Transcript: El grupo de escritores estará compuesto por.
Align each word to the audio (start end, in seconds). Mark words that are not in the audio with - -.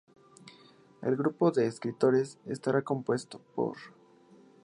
El 1.03 1.15
grupo 1.15 1.51
de 1.51 1.67
escritores 1.67 2.39
estará 2.47 2.81
compuesto 2.81 3.39
por. 3.53 3.77